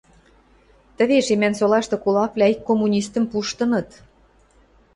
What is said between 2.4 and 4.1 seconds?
ик коммунистӹм пуштыныт.